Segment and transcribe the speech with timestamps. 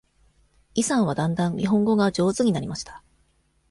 [0.73, 3.03] イさんはだんだん日本語が上手になりました。